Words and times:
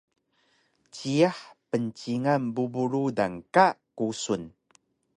Jiyax 0.95 1.37
pncingan 1.69 2.43
bubu 2.55 2.81
rudan 2.91 3.33
ka 3.53 3.65
kusun 3.97 4.43